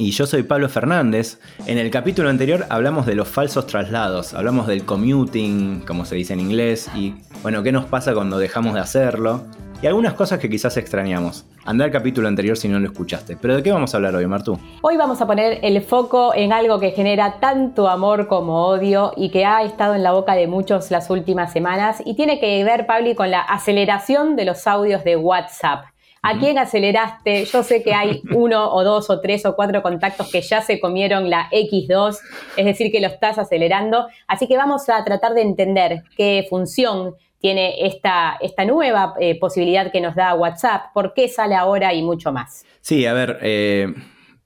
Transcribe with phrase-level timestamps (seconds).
[0.00, 1.38] Y yo soy Pablo Fernández.
[1.66, 6.32] En el capítulo anterior hablamos de los falsos traslados, hablamos del commuting, como se dice
[6.32, 9.44] en inglés, y bueno, qué nos pasa cuando dejamos de hacerlo
[9.82, 11.44] y algunas cosas que quizás extrañamos.
[11.66, 13.36] Anda al capítulo anterior si no lo escuchaste.
[13.36, 14.58] Pero ¿de qué vamos a hablar hoy, Martú?
[14.80, 19.28] Hoy vamos a poner el foco en algo que genera tanto amor como odio y
[19.28, 22.86] que ha estado en la boca de muchos las últimas semanas y tiene que ver,
[22.86, 25.89] Pablo, con la aceleración de los audios de WhatsApp.
[26.22, 27.46] ¿A quién aceleraste?
[27.46, 30.78] Yo sé que hay uno o dos o tres o cuatro contactos que ya se
[30.78, 32.18] comieron la X2,
[32.56, 34.06] es decir, que lo estás acelerando.
[34.26, 39.90] Así que vamos a tratar de entender qué función tiene esta, esta nueva eh, posibilidad
[39.90, 42.66] que nos da WhatsApp, por qué sale ahora y mucho más.
[42.82, 43.94] Sí, a ver, eh,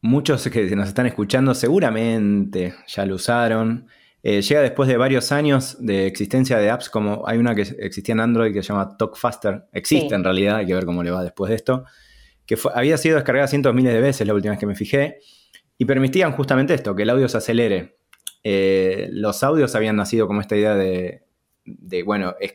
[0.00, 3.88] muchos que nos están escuchando seguramente ya lo usaron.
[4.26, 8.14] Eh, llega después de varios años de existencia de apps, como hay una que existía
[8.14, 11.10] en Android que se llama Talk Faster, existe en realidad, hay que ver cómo le
[11.10, 11.84] va después de esto,
[12.46, 15.18] que había sido descargada cientos de miles de veces la última vez que me fijé,
[15.76, 17.98] y permitían justamente esto, que el audio se acelere.
[19.12, 21.24] los audios habían nacido como esta idea de,
[21.66, 22.54] de bueno, es,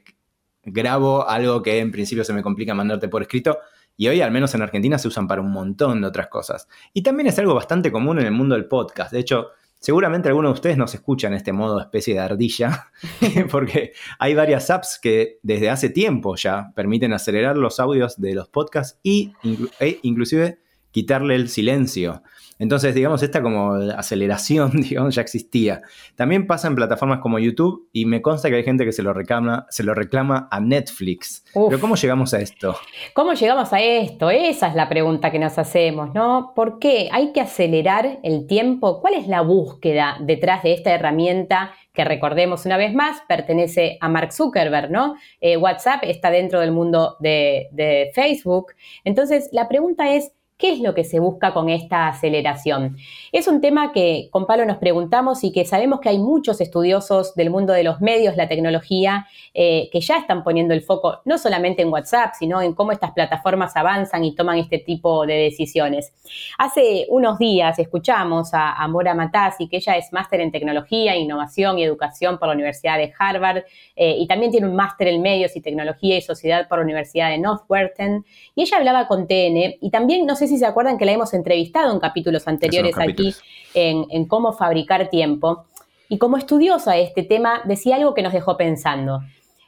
[0.64, 3.60] grabo algo que en principio se me complica mandarte por escrito.
[3.96, 6.68] Y hoy, al menos en Argentina, se usan para un montón de otras cosas.
[6.94, 9.12] Y también es algo bastante común en el mundo del podcast.
[9.12, 9.50] De hecho,
[9.80, 12.88] seguramente algunos de ustedes nos escuchan en este modo especie de ardilla,
[13.52, 18.50] porque hay varias apps que desde hace tiempo ya permiten acelerar los audios de los
[18.50, 19.34] podcasts y,
[19.80, 20.60] e inclusive
[20.92, 22.24] quitarle el silencio.
[22.60, 25.82] Entonces, digamos, esta como aceleración, digamos, ya existía.
[26.16, 29.14] También pasa en plataformas como YouTube y me consta que hay gente que se lo
[29.14, 31.46] reclama, se lo reclama a Netflix.
[31.54, 32.76] Pero ¿cómo llegamos a esto?
[33.14, 34.30] ¿Cómo llegamos a esto?
[34.30, 36.52] Esa es la pregunta que nos hacemos, ¿no?
[36.54, 39.00] ¿Por qué hay que acelerar el tiempo?
[39.00, 44.08] ¿Cuál es la búsqueda detrás de esta herramienta que recordemos una vez más, pertenece a
[44.10, 45.16] Mark Zuckerberg, ¿no?
[45.42, 48.68] Eh, WhatsApp está dentro del mundo de, de Facebook.
[49.04, 52.98] Entonces, la pregunta es, ¿Qué es lo que se busca con esta aceleración?
[53.32, 57.34] Es un tema que con Palo nos preguntamos y que sabemos que hay muchos estudiosos
[57.36, 61.38] del mundo de los medios, la tecnología, eh, que ya están poniendo el foco no
[61.38, 66.14] solamente en WhatsApp, sino en cómo estas plataformas avanzan y toman este tipo de decisiones.
[66.58, 71.86] Hace unos días escuchamos a, Mora Matazzi, que ella es máster en tecnología, innovación y
[71.86, 73.64] educación por la Universidad de Harvard
[73.96, 77.30] eh, y también tiene un máster en medios y tecnología y sociedad por la Universidad
[77.30, 78.26] de Northwestern.
[78.56, 81.34] Y ella hablaba con TN y también, no sé si se acuerdan que la hemos
[81.34, 83.34] entrevistado en capítulos anteriores aquí
[83.74, 85.66] en, cómo fabricar tiempo.
[86.10, 89.22] Y como estudiosa de este tema, decía algo que nos dejó pensando.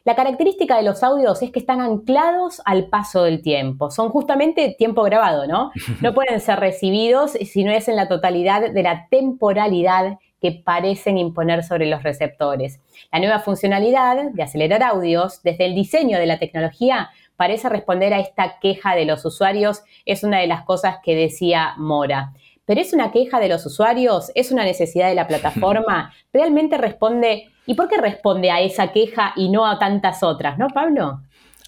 [0.04, 3.92] La característica de los audios es que están anclados al paso del tiempo.
[3.92, 5.72] Son justamente tiempo grabado, ¿no?
[6.02, 11.20] No pueden ser recibidos si no es en la totalidad de la temporalidad que parecen
[11.20, 12.80] imponer sobre los receptores.
[13.12, 18.20] La nueva funcionalidad de acelerar audios desde el diseño de la tecnología parece responder a
[18.20, 22.34] esta queja de los usuarios, es una de las cosas que decía Mora.
[22.68, 27.50] Pero es una queja de los usuarios, es una necesidad de la plataforma, realmente responde,
[27.66, 31.22] ¿y por qué responde a esa queja y no a tantas otras, no, Pablo?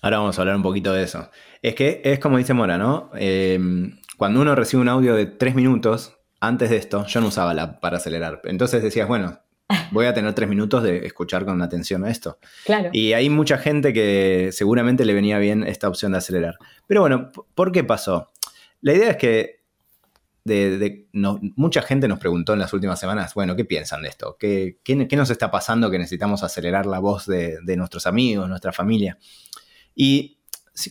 [0.03, 1.31] Ahora vamos a hablar un poquito de eso.
[1.63, 3.09] Es que es como dice Mora, ¿no?
[3.15, 7.55] Em, cuando uno recibe un audio de tres minutos, antes de esto, yo no usaba
[7.55, 8.41] la para acelerar.
[8.43, 9.39] Entonces decías, bueno,
[9.93, 12.39] voy a tener tres minutos de escuchar con atención a esto.
[12.65, 12.89] Claro.
[12.91, 16.57] Y hay mucha gente que seguramente le venía bien esta opción de acelerar.
[16.87, 18.31] Pero bueno, ¿por qué pasó?
[18.81, 19.63] La idea es que
[20.45, 24.35] de, mucha gente nos preguntó en las últimas semanas, bueno, ¿qué piensan de esto?
[24.37, 24.77] ¿Qué,
[25.15, 29.17] nos está pasando que necesitamos acelerar la voz de, nuestros amigos, nuestra familia?
[29.95, 30.39] Y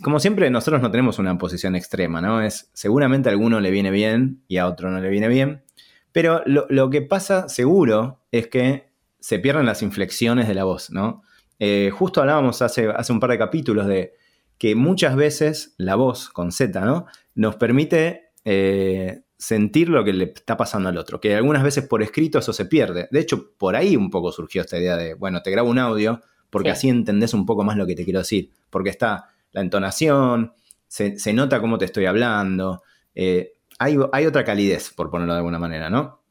[0.00, 2.40] como siempre, nosotros no tenemos una posición extrema, ¿no?
[2.40, 5.64] Es seguramente a alguno le viene bien y a otro no le viene bien.
[6.12, 8.91] Pero lo, que pasa seguro es que
[9.22, 11.22] se pierden las inflexiones de la voz, ¿no?
[11.60, 14.14] Eh, justo hablábamos hace, hace un par de capítulos de
[14.58, 17.06] que muchas veces la voz con Z, ¿no?
[17.36, 22.02] Nos permite eh, sentir lo que le está pasando al otro, que algunas veces por
[22.02, 23.08] escrito eso se pierde.
[23.12, 26.20] De hecho, por ahí un poco surgió esta idea de, bueno, te grabo un audio
[26.50, 30.52] porque así entendés un poco más lo que te quiero decir, porque está la entonación,
[30.88, 32.82] se, nota cómo te estoy hablando.
[33.14, 33.96] Eh, hay,
[34.26, 36.21] otra calidez, por ponerlo de alguna manera, ¿no?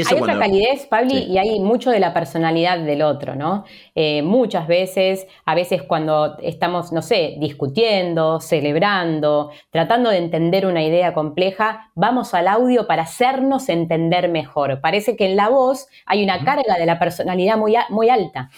[0.00, 3.64] Hay otra calidez, Pablo, y hay mucho de la personalidad del otro, ¿no?
[3.94, 10.82] Eh, muchas veces, a veces cuando estamos, no sé, discutiendo, celebrando, tratando de entender una
[10.82, 14.80] idea compleja, vamos al audio para hacernos entender mejor.
[14.80, 18.50] Parece que en la voz hay una carga de la personalidad muy, muy alta.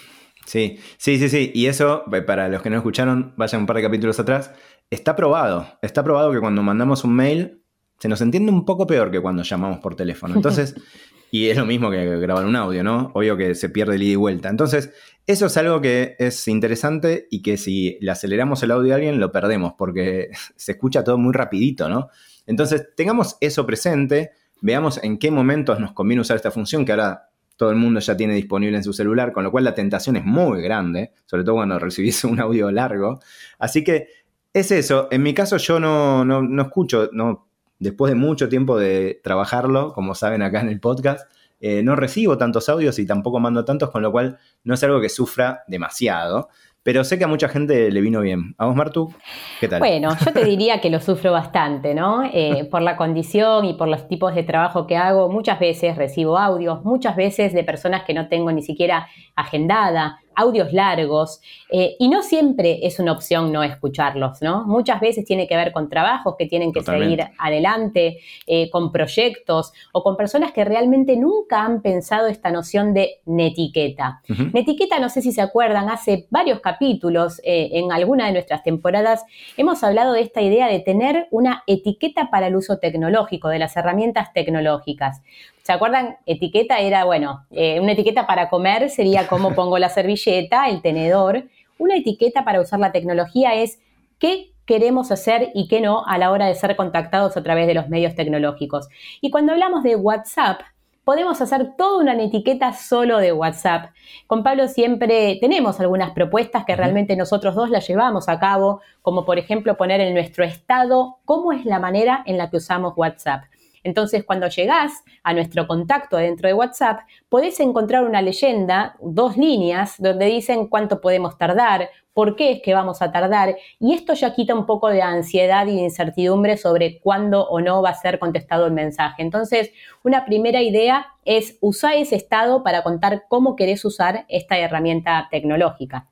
[0.45, 1.51] Sí, sí, sí, sí.
[1.53, 4.53] Y eso, eh, para los que no escucharon, vayan un par de capítulos atrás,
[4.89, 5.67] está probado.
[5.81, 7.64] Está probado que cuando mandamos un mail
[7.97, 10.35] se nos entiende un poco peor que cuando llamamos por teléfono.
[10.35, 10.75] Entonces,
[11.31, 13.11] y es lo mismo que grabar un audio, ¿no?
[13.13, 14.49] Obvio que se pierde el ida y vuelta.
[14.49, 14.91] Entonces,
[15.27, 19.19] eso es algo que es interesante y que si le aceleramos el audio a alguien
[19.19, 22.09] lo perdemos porque se escucha todo muy rapidito, ¿no?
[22.45, 24.31] Entonces, tengamos eso presente,
[24.61, 28.17] veamos en qué momentos nos conviene usar esta función que ahora todo el mundo ya
[28.17, 31.55] tiene disponible en su celular, con lo cual la tentación es muy grande, sobre todo
[31.55, 33.19] cuando recibís un audio largo.
[33.57, 34.07] Así que
[34.53, 35.07] es eso.
[35.11, 37.44] En mi caso yo no, no, no escucho, no,
[37.79, 41.29] después de mucho tiempo de trabajarlo, como saben acá en el podcast,
[41.59, 45.01] eh, no recibo tantos audios y tampoco mando tantos, con lo cual no es algo
[45.01, 46.49] que sufra demasiado.
[46.83, 48.53] Pero sé que a mucha gente le vino bien.
[48.59, 49.11] ¿A vos, Martu?
[49.59, 49.79] ¿Qué tal?
[49.79, 52.23] Bueno, yo te diría que lo sufro bastante, ¿no?
[52.31, 56.37] Eh, por la condición y por los tipos de trabajo que hago, muchas veces recibo
[56.37, 62.09] audios, muchas veces de personas que no tengo ni siquiera agendada, audios largos, eh, y
[62.09, 64.65] no siempre es una opción no escucharlos, ¿no?
[64.65, 69.73] Muchas veces tiene que ver con trabajos que tienen que seguir adelante, eh, con proyectos
[69.91, 74.21] o con personas que realmente nunca han pensado esta noción de netiqueta.
[74.53, 79.23] Netiqueta, no sé si se acuerdan, hace varios capítulos eh, en alguna de nuestras temporadas
[79.57, 83.75] hemos hablado de esta idea de tener una etiqueta para el uso tecnológico, de las
[83.75, 85.21] herramientas tecnológicas.
[85.65, 86.17] ¿Se acuerdan?
[86.27, 91.45] Etiqueta era, bueno, eh, una etiqueta para comer sería cómo pongo la servilleta, el tenedor.
[91.79, 93.79] Una etiqueta para usar la tecnología es
[94.19, 97.73] qué queremos hacer y qué no a la hora de ser contactados a través de
[97.73, 98.89] los medios tecnológicos.
[99.21, 100.61] Y cuando hablamos de WhatsApp,
[101.03, 103.89] podemos hacer toda una etiqueta solo de WhatsApp.
[104.27, 109.25] Con Pablo siempre tenemos algunas propuestas que realmente nosotros dos las llevamos a cabo, como
[109.25, 113.45] por ejemplo poner en nuestro estado cómo es la manera en la que usamos WhatsApp.
[113.85, 119.95] Entonces, cuando llegás a nuestro contacto dentro de WhatsApp, podés encontrar una leyenda, dos líneas,
[119.99, 124.33] donde dicen cuánto podemos tardar, por qué es que vamos a tardar, y esto ya
[124.33, 128.17] quita un poco de ansiedad y de incertidumbre sobre cuándo o no va a ser
[128.17, 129.21] contestado el mensaje.
[129.21, 129.71] Entonces,
[130.03, 136.07] una primera idea es usar ese estado para contar cómo querés usar esta herramienta tecnológica.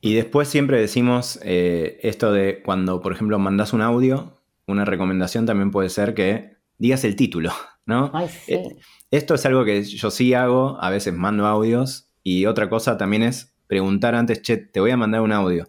[0.00, 5.46] Y después siempre decimos eh, esto de cuando, por ejemplo, mandas un audio, una recomendación
[5.46, 7.52] también puede ser que digas el título,
[7.86, 8.12] ¿no?
[8.46, 8.76] Eh,
[9.10, 13.22] esto es algo que yo sí hago, a veces mando audios y otra cosa también
[13.22, 15.68] es preguntar antes, che, te voy a mandar un audio.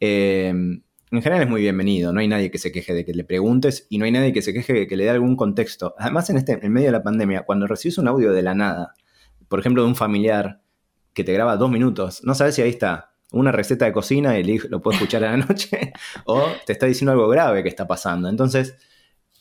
[0.00, 3.24] Em, en general es muy bienvenido, no hay nadie que se queje de que le
[3.24, 5.94] preguntes y no hay nadie que se queje de que le dé algún contexto.
[5.98, 8.94] Además, en, este, en medio de la pandemia, cuando recibes un audio de la nada,
[9.48, 10.62] por ejemplo, de un familiar
[11.12, 14.44] que te graba dos minutos, no sabes si ahí está una receta de cocina y
[14.44, 15.92] lo puedo escuchar a la noche,
[16.24, 18.28] o te está diciendo algo grave que está pasando.
[18.28, 18.76] Entonces,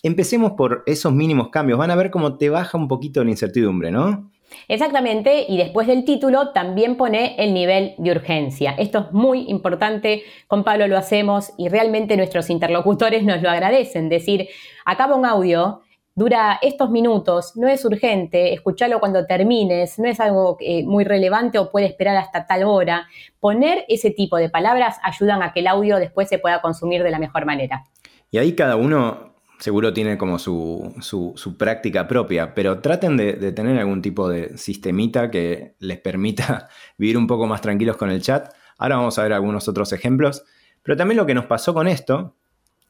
[0.03, 1.79] empecemos por esos mínimos cambios.
[1.79, 4.31] Van a ver cómo te baja un poquito la incertidumbre, ¿no?
[4.67, 8.71] Exactamente, y después del título también pone el nivel de urgencia.
[8.71, 14.09] Esto es muy importante, con Pablo lo hacemos y realmente nuestros interlocutores nos lo agradecen.
[14.09, 14.49] Decir,
[14.85, 15.81] acaba un audio,
[16.15, 21.57] dura estos minutos, no es urgente, escúchalo cuando termines, no es algo eh, muy relevante
[21.57, 23.07] o puede esperar hasta tal hora.
[23.39, 27.11] Poner ese tipo de palabras ayudan a que el audio después se pueda consumir de
[27.11, 27.85] la mejor manera.
[28.29, 29.30] Y ahí cada uno
[29.61, 35.29] seguro tiene como su, su, práctica propia, pero traten de, tener algún tipo de sistemita
[35.29, 38.51] que les permita vivir un poco más tranquilos con el chat.
[38.79, 40.43] Ahora vamos a ver algunos otros ejemplos,
[40.81, 42.35] pero también lo que nos pasó con esto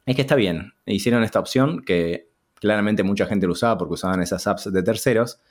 [0.05, 4.21] es que está bien, hicieron esta opción que claramente mucha gente lo usaba porque usaban
[4.21, 5.41] esas apps de terceros,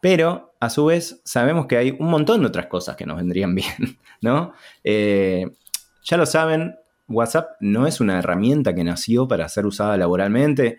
[0.00, 3.52] pero a su vez sabemos que hay un montón de otras cosas que nos vendrían
[3.56, 4.52] bien, ¿no?
[4.84, 5.50] Eh,
[6.04, 6.76] ya lo saben,
[7.08, 10.78] WhatsApp no es una herramienta que nació para ser usada laboralmente,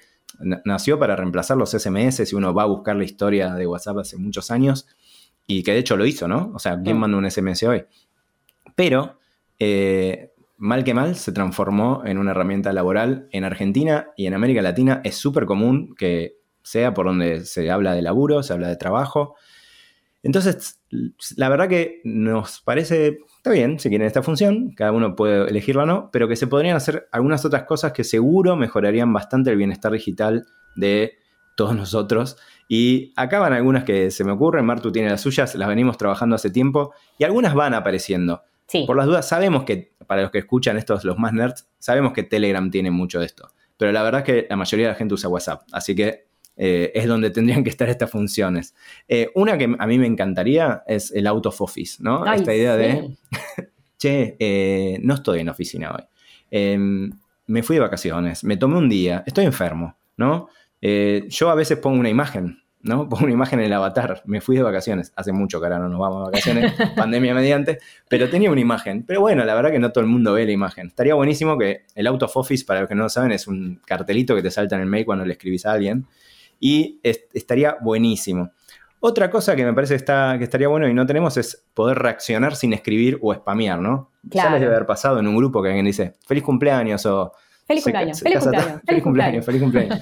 [0.63, 4.17] nació para reemplazar los SMS si uno va a buscar la historia de WhatsApp hace
[4.17, 4.87] muchos años,
[5.47, 6.51] y que de hecho lo hizo, ¿no?
[6.53, 7.83] O sea, ¿quién manda un SMS hoy?
[8.75, 9.19] Pero,
[9.57, 14.61] eh, mal que mal, se transformó en una herramienta laboral en Argentina y en América
[14.61, 15.01] Latina.
[15.03, 19.35] Es súper común que sea por donde se habla de laburo, se habla de trabajo.
[20.23, 20.81] Entonces,
[21.37, 25.83] la verdad que nos parece Está bien, si quieren esta función, cada uno puede elegirla
[25.83, 29.55] o no, pero que se podrían hacer algunas otras cosas que seguro mejorarían bastante el
[29.55, 30.45] bienestar digital
[30.75, 31.13] de
[31.55, 32.35] todos nosotros.
[32.67, 36.35] Y acá van algunas que se me ocurren, Martu tiene las suyas, las venimos trabajando
[36.35, 38.43] hace tiempo y algunas van apareciendo.
[38.67, 38.83] Sí.
[38.85, 42.23] Por las dudas, sabemos que, para los que escuchan estos, los más nerds, sabemos que
[42.23, 43.53] Telegram tiene mucho de esto.
[43.77, 45.61] Pero la verdad es que la mayoría de la gente usa WhatsApp.
[45.71, 46.27] Así que
[46.61, 48.75] eh, es donde tendrían que estar estas funciones.
[49.07, 52.25] Eh, una que a mí me encantaría es el out of office, ¿no?
[52.31, 53.15] Esta idea de,
[53.97, 56.03] che, eh, no estoy en oficina hoy.
[56.51, 57.11] Em,
[57.47, 60.49] me fui de vacaciones, me tomé un día, estoy enfermo, ¿no?
[60.81, 63.09] yo a veces pongo una imagen ¿no?
[63.09, 65.89] Pongo una imagen en el avatar, me fui de vacaciones, hace mucho que ahora no
[65.89, 69.03] nos vamos de vacaciones, pandemia mediante, pero tenía una imagen.
[69.03, 70.87] Pero bueno, la verdad que no todo el mundo ve la imagen.
[70.87, 73.81] Estaría buenísimo que el out of office, para los que no lo saben, es un
[73.85, 76.05] cartelito que te salta en el mail cuando le escribís a alguien
[76.59, 78.51] y estaría buenísimo.
[79.01, 81.97] Otra cosa que me parece que, está, que estaría bueno y no tenemos es poder
[81.99, 84.11] reaccionar sin escribir o spamear, ¿no?
[84.23, 87.31] Ya les debe haber pasado en un grupo que alguien dice feliz cumpleaños o
[87.65, 89.99] Feliz cumpleaños, feliz cumpleaños, feliz cumpleaños, feliz cumpleaños.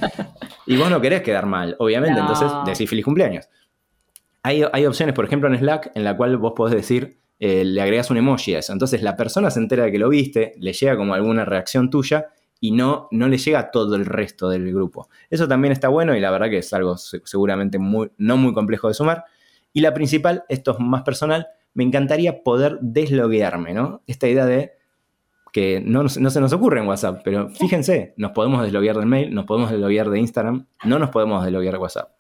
[0.68, 3.50] y vos no querés quedar mal, obviamente, entonces decís feliz cumpleaños.
[4.42, 7.82] Hay, hay, opciones, por ejemplo, en Slack, en la cual vos podés decir, eh, le
[7.82, 8.72] agregas un emoji a eso.
[8.72, 12.28] Entonces la persona se entera de que lo viste, le llega como alguna reacción tuya
[12.60, 15.10] y no, no le llega a todo el resto del grupo.
[15.30, 18.88] Eso también está bueno y la verdad que es algo seguramente muy, no muy complejo
[18.88, 19.26] de sumar.
[19.74, 24.02] Y la principal, esto es más personal, me encantaría poder desloguearme, ¿no?
[24.08, 24.72] Esta idea de
[25.52, 29.46] que no, se nos ocurre en WhatsApp, pero fíjense, nos podemos desloguear del mail, nos
[29.46, 32.12] podemos desloguear de Instagram, no nos podemos desloguear de WhatsApp.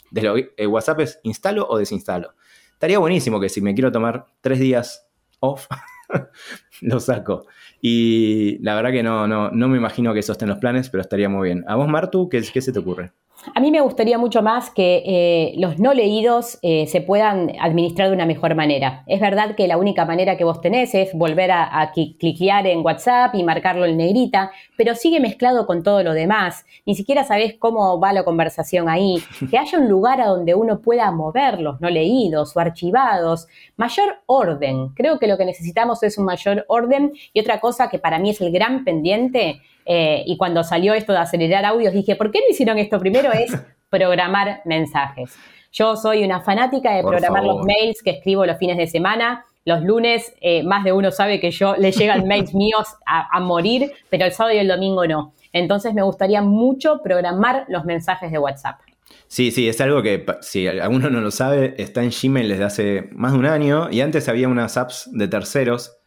[0.57, 2.33] Eh, WhatsApp es instalo o desinstalo.
[2.73, 5.07] Estaría buenísimo que si me quiero tomar tres días
[5.39, 5.67] off,
[6.81, 7.47] lo saco.
[7.81, 10.89] Y la verdad que no, no, no me imagino que eso esté en los planes,
[10.89, 11.63] pero estaría muy bien.
[11.67, 13.11] ¿A vos, Martu, qué, qué se te ocurre?
[13.53, 18.09] A mí me gustaría mucho más que eh, los no leídos eh, se puedan administrar
[18.09, 19.03] de una mejor manera.
[19.05, 23.35] Es verdad que la única manera que vos tenés es volver a, cliquear en WhatsApp
[23.35, 26.65] y marcarlo en negrita, pero sigue mezclado con todo lo demás.
[26.85, 29.23] Ni siquiera sabés cómo va la conversación ahí.
[29.49, 33.47] Que haya un lugar a donde uno pueda mover los no leídos o archivados.
[33.77, 34.89] Mayor orden.
[34.89, 37.13] Creo que lo que necesitamos es un mayor orden.
[37.33, 41.13] Y otra cosa que para mí es el gran pendiente eh, y cuando salió esto
[41.13, 43.31] de acelerar audios, dije, ¿por qué no hicieron esto primero?
[43.31, 43.51] Es
[43.89, 45.37] programar mensajes.
[45.71, 49.45] Yo soy una fanática de programar los mails que escribo los fines de semana.
[49.63, 53.91] Los lunes, eh, más de uno sabe que yo le llegan mails míos a, morir,
[54.09, 55.33] pero el sábado y el domingo no.
[55.53, 58.79] Entonces me gustaría mucho programar los mensajes de WhatsApp.
[59.27, 63.09] Sí, sí, es algo que si alguno no lo sabe, está en Gmail desde hace
[63.11, 65.97] más de un año y antes había unas apps de terceros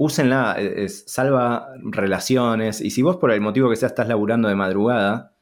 [0.00, 2.80] úsenla, e, salva relaciones.
[2.80, 5.34] Y si vos por el motivo que sea estás laburando de madrugada,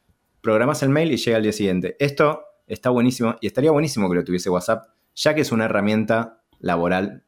[0.43, 1.95] programas el mail y llega al día siguiente.
[2.01, 6.43] Esto está buenísimo y estaría buenísimo que lo tuviese WhatsApp, ya que es una herramienta
[6.59, 7.23] laboral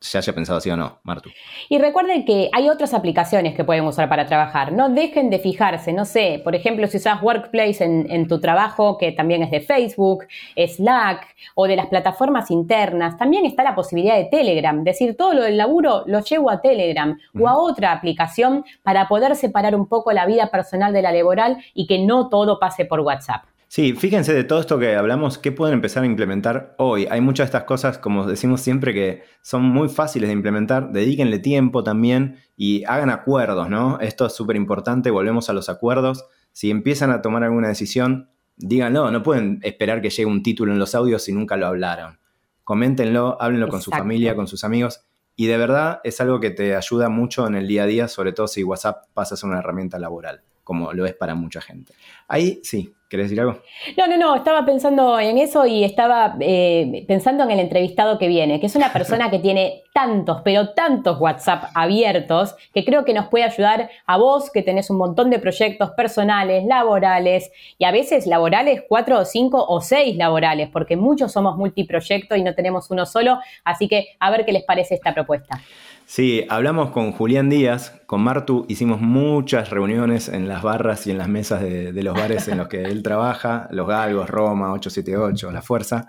[0.00, 1.30] se haya pensado así o no, Martu.
[1.68, 4.72] Y recuerden que hay otras aplicaciones que pueden usar para trabajar.
[4.72, 9.12] No dejen de fijarse, no sé, por ejemplo, si usas Workplace en, tu trabajo, que
[9.12, 10.26] también es de Facebook,
[10.56, 14.84] Slack o de las plataformas internas, también está la posibilidad de Telegram.
[14.84, 19.34] Decir, todo lo del laburo lo llevo a Telegram o a otra aplicación para poder
[19.36, 23.00] separar un poco la vida personal de la laboral y que no todo pase por
[23.00, 23.44] WhatsApp.
[23.68, 27.06] Sí, fíjense de todo esto que hablamos, ¿qué pueden empezar a implementar hoy?
[27.10, 30.92] Hay muchas de estas cosas, como decimos siempre, que son muy fáciles de implementar.
[30.92, 33.98] Dedíquenle tiempo también y hagan acuerdos, ¿no?
[34.00, 36.26] Esto es súper importante, volvemos a los acuerdos.
[36.52, 40.78] Si empiezan a tomar alguna decisión, díganlo, no pueden esperar que llegue un título en
[40.78, 42.18] los audios si nunca lo hablaron.
[42.62, 45.02] Coméntenlo, háblenlo con su familia, con sus amigos.
[45.34, 48.32] Y de verdad es algo que te ayuda mucho en el día a día, sobre
[48.32, 51.94] todo si WhatsApp pasa a ser una herramienta laboral, como lo es para mucha gente.
[52.26, 53.60] Ahí sí, ¿Querés decir algo?
[53.96, 58.26] No, no, no, estaba pensando en eso y estaba eh, pensando en el entrevistado que
[58.26, 63.14] viene, que es una persona que tiene tantos, pero tantos WhatsApp abiertos, que creo que
[63.14, 67.92] nos puede ayudar a vos, que tenés un montón de proyectos personales, laborales, y a
[67.92, 72.90] veces laborales, cuatro o cinco o seis laborales, porque muchos somos multiproyectos y no tenemos
[72.90, 75.60] uno solo, así que a ver qué les parece esta propuesta.
[76.08, 81.18] Sí, hablamos con Julián Díaz, con Martu, hicimos muchas reuniones en las barras y en
[81.18, 85.62] las mesas de, los bares en los que él trabaja, Los Galgos, Roma, 878, La
[85.62, 86.06] Fuerza,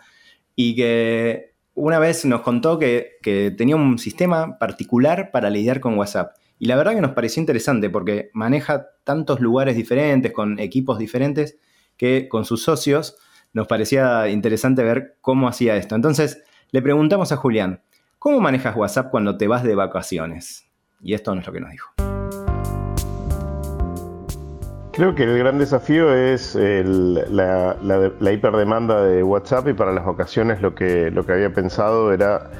[0.55, 5.97] y que una vez nos contó que, que tenía un sistema particular para lidiar con
[5.97, 6.35] WhatsApp.
[6.59, 11.57] Y la verdad que nos pareció interesante porque maneja tantos lugares diferentes, con equipos diferentes,
[11.97, 13.17] que con sus socios
[13.51, 15.95] nos parecía interesante ver cómo hacía esto.
[15.95, 17.81] Entonces le preguntamos a Julián,
[18.27, 20.65] ¿Cómo manejas WhatsApp cuando te vas de vacaciones?
[20.99, 21.89] Y esto no es lo que nos dijo.
[24.91, 27.77] Creo que el gran desafío es la,
[28.29, 32.51] hiperdemanda de WhatsApp y para las vacaciones lo que, lo que había pensado era,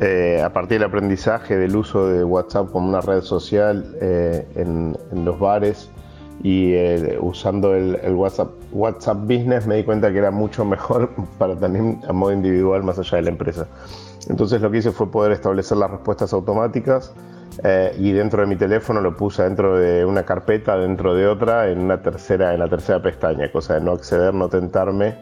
[0.00, 4.96] eh, a partir del aprendizaje del uso de WhatsApp como una red social eh, en,
[5.26, 5.90] los bares,
[6.42, 11.54] y eh, usando el, WhatsApp, WhatsApp Business me di cuenta que era mucho mejor para
[11.54, 13.68] también a modo individual más allá de la empresa.
[14.28, 17.12] Entonces lo que hice fue poder establecer las respuestas automáticas
[17.64, 21.70] eh, y dentro de mi teléfono lo puse dentro de una carpeta, dentro de otra,
[21.70, 25.16] en una tercera, en la tercera pestaña, cosa de no acceder, no tentarme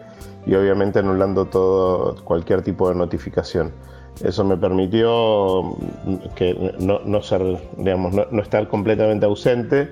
[0.47, 3.73] y obviamente anulando todo cualquier tipo de notificación.
[4.23, 9.91] Eso me permitió mm, que no, no, estar completamente ausente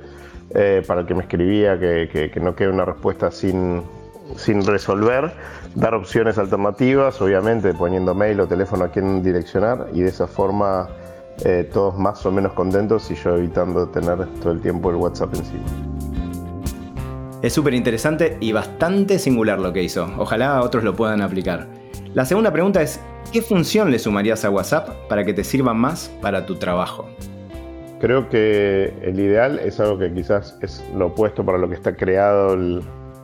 [0.55, 3.83] eh, para el que me escribía, que, no quede una respuesta sin,
[4.37, 5.33] sin resolver,
[5.75, 10.89] dar opciones alternativas, obviamente poniendo mail o teléfono a quien direccionar y de esa forma
[11.45, 15.35] eh, todos más o menos contentos y yo evitando tener todo el tiempo el WhatsApp
[15.35, 15.65] encima.
[17.43, 20.11] Es súper interesante y bastante singular lo que hizo.
[20.19, 21.69] Ojalá otros lo puedan aplicar.
[22.15, 22.99] La segunda pregunta es,
[23.33, 27.09] ¿qué función le sumarías a WhatsApp para que te sirva más para tu trabajo?
[28.01, 31.95] Creo que el ideal es algo que quizás es lo opuesto para lo que está
[31.95, 32.57] creado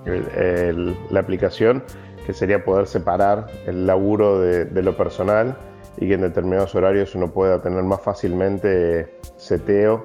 [0.06, 1.82] la aplicación,
[2.26, 5.56] que sería poder separar el laburo de lo personal
[5.96, 10.04] y que en determinados horarios uno pueda tener más fácilmente seteo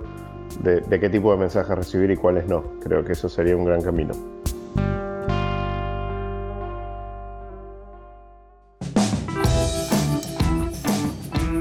[0.62, 2.63] de, qué tipo de mensajes recibir y cuáles no.
[2.82, 4.13] Creo que eso sería un gran camino.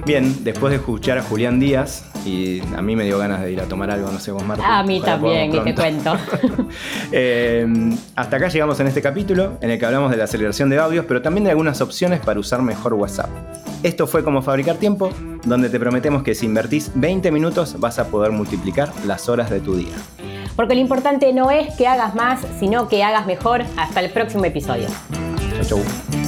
[0.09, 3.61] Bien, después de escuchar a Julián Díaz, y a mí me dio ganas de ir
[3.61, 4.79] a tomar algo, no sé vos, Marta.
[4.79, 6.17] A mí también, y te cuento.
[7.13, 7.67] Eh,
[8.17, 11.05] hasta acá llegamos en este capítulo, en el que hablamos de la aceleración de audios,
[11.07, 13.29] pero también de algunas opciones para usar mejor WhatsApp.
[13.83, 15.11] Esto fue como fabricar tiempo,
[15.45, 19.61] donde te prometemos que si invertís 20 minutos vas a poder multiplicar las horas de
[19.61, 19.95] tu día.
[20.57, 23.63] Porque lo importante no es que hagas más, sino que hagas mejor.
[23.77, 24.89] Hasta el próximo episodio.
[25.61, 26.28] Chau, chau.